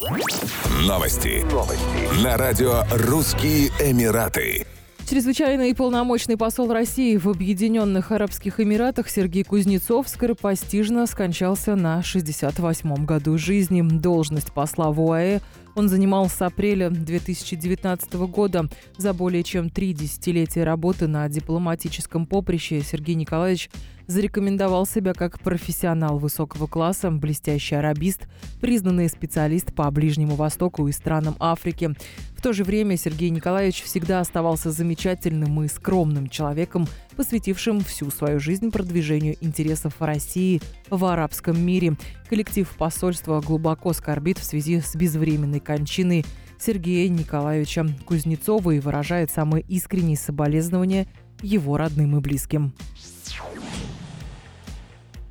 Новости. 0.00 1.44
Новости. 1.52 2.24
На 2.24 2.38
радио 2.38 2.84
«Русские 2.90 3.68
Эмираты». 3.80 4.66
Чрезвычайный 5.06 5.70
и 5.70 5.74
полномочный 5.74 6.38
посол 6.38 6.72
России 6.72 7.18
в 7.18 7.28
Объединенных 7.28 8.10
Арабских 8.10 8.60
Эмиратах 8.60 9.10
Сергей 9.10 9.44
Кузнецов 9.44 10.08
скоропостижно 10.08 11.06
скончался 11.06 11.76
на 11.76 12.00
68-м 12.00 13.04
году 13.04 13.36
жизни. 13.36 13.82
Должность 13.82 14.52
посла 14.52 14.90
в 14.90 15.02
УАЭ 15.02 15.40
он 15.74 15.88
занимал 15.88 16.28
с 16.28 16.40
апреля 16.42 16.90
2019 16.90 18.14
года. 18.28 18.68
За 18.96 19.12
более 19.12 19.42
чем 19.42 19.70
три 19.70 19.92
десятилетия 19.92 20.64
работы 20.64 21.06
на 21.06 21.28
дипломатическом 21.28 22.26
поприще 22.26 22.80
Сергей 22.82 23.14
Николаевич 23.14 23.70
зарекомендовал 24.10 24.86
себя 24.86 25.14
как 25.14 25.38
профессионал 25.38 26.18
высокого 26.18 26.66
класса, 26.66 27.10
блестящий 27.10 27.76
арабист, 27.76 28.26
признанный 28.60 29.08
специалист 29.08 29.72
по 29.72 29.88
Ближнему 29.90 30.34
Востоку 30.34 30.88
и 30.88 30.92
странам 30.92 31.36
Африки. 31.38 31.94
В 32.36 32.42
то 32.42 32.52
же 32.52 32.64
время 32.64 32.96
Сергей 32.96 33.30
Николаевич 33.30 33.82
всегда 33.82 34.20
оставался 34.20 34.72
замечательным 34.72 35.62
и 35.62 35.68
скромным 35.68 36.28
человеком, 36.28 36.88
посвятившим 37.16 37.80
всю 37.80 38.10
свою 38.10 38.40
жизнь 38.40 38.70
продвижению 38.70 39.36
интересов 39.40 39.94
России 40.00 40.60
в 40.88 41.04
арабском 41.04 41.60
мире. 41.60 41.96
Коллектив 42.30 42.72
посольства 42.78 43.40
глубоко 43.40 43.92
скорбит 43.92 44.38
в 44.38 44.44
связи 44.44 44.80
с 44.80 44.94
безвременной 44.94 45.58
кончиной 45.58 46.24
Сергея 46.60 47.08
Николаевича 47.08 47.88
Кузнецова 48.06 48.70
и 48.70 48.78
выражает 48.78 49.32
самые 49.32 49.64
искренние 49.66 50.16
соболезнования 50.16 51.08
его 51.42 51.76
родным 51.76 52.16
и 52.16 52.20
близким. 52.20 52.72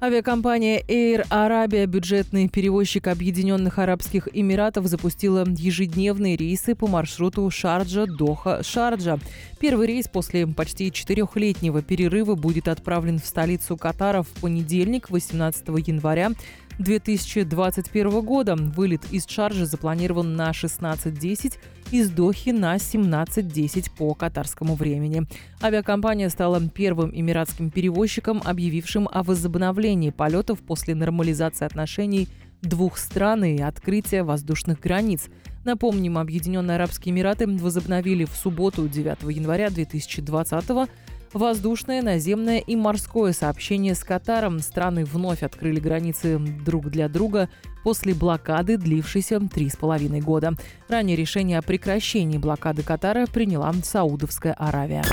Авиакомпания 0.01 0.81
Air 0.87 1.25
Arabia, 1.29 1.85
бюджетный 1.85 2.49
перевозчик 2.49 3.07
Объединенных 3.07 3.79
Арабских 3.79 4.27
Эмиратов, 4.33 4.87
запустила 4.87 5.45
ежедневные 5.47 6.35
рейсы 6.35 6.75
по 6.75 6.87
маршруту 6.87 7.49
Шарджа-Доха-Шарджа. 7.49 9.19
Первый 9.59 9.87
рейс 9.87 10.09
после 10.09 10.47
почти 10.47 10.91
четырехлетнего 10.91 11.81
перерыва 11.81 12.35
будет 12.35 12.67
отправлен 12.67 13.19
в 13.19 13.25
столицу 13.25 13.77
Катара 13.77 14.21
в 14.21 14.29
понедельник, 14.41 15.09
18 15.09 15.67
января 15.87 16.31
2021 16.79 18.21
года. 18.21 18.55
Вылет 18.55 19.01
из 19.11 19.27
Шарджа 19.27 19.65
запланирован 19.65 20.35
на 20.35 20.49
16.10, 20.51 21.57
из 21.91 22.09
Дохи 22.09 22.49
на 22.49 22.75
17.10 22.75 23.91
по 23.97 24.13
катарскому 24.13 24.75
времени. 24.75 25.23
Авиакомпания 25.61 26.29
стала 26.29 26.61
первым 26.69 27.11
эмиратским 27.13 27.69
перевозчиком, 27.69 28.41
объявившим 28.43 29.07
о 29.11 29.23
возобновлении 29.23 30.09
полетов 30.09 30.59
после 30.59 30.95
нормализации 30.95 31.65
отношений 31.65 32.27
двух 32.61 32.97
стран 32.97 33.43
и 33.45 33.61
открытия 33.61 34.23
воздушных 34.23 34.79
границ. 34.79 35.27
Напомним, 35.65 36.17
Объединенные 36.17 36.75
Арабские 36.75 37.13
Эмираты 37.13 37.47
возобновили 37.47 38.25
в 38.25 38.31
субботу 38.31 38.87
9 38.87 39.23
января 39.35 39.69
2020 39.69 40.67
года 40.69 40.89
воздушное, 41.33 42.01
наземное 42.01 42.59
и 42.59 42.75
морское 42.75 43.33
сообщение 43.33 43.95
с 43.95 44.03
Катаром. 44.03 44.59
Страны 44.59 45.05
вновь 45.05 45.43
открыли 45.43 45.79
границы 45.79 46.37
друг 46.37 46.89
для 46.89 47.09
друга 47.09 47.49
после 47.83 48.13
блокады, 48.13 48.77
длившейся 48.77 49.39
три 49.39 49.69
с 49.69 49.75
половиной 49.75 50.21
года. 50.21 50.53
Ранее 50.87 51.15
решение 51.15 51.59
о 51.59 51.61
прекращении 51.61 52.37
блокады 52.37 52.83
Катара 52.83 53.25
приняла 53.25 53.73
Саудовская 53.83 54.53
Аравия. 54.53 55.03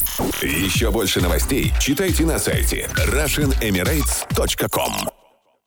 Еще 0.42 0.90
больше 0.90 1.20
новостей 1.20 1.72
читайте 1.80 2.24
на 2.24 2.38
сайте 2.38 2.88
RussianEmirates.com 2.96 5.15